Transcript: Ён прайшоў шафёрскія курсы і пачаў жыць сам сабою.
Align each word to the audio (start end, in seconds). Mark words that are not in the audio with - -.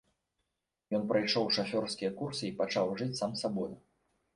Ён 1.01 1.05
прайшоў 1.11 1.45
шафёрскія 1.59 2.11
курсы 2.19 2.43
і 2.51 2.53
пачаў 2.63 2.95
жыць 2.99 3.13
сам 3.23 3.41
сабою. 3.45 3.75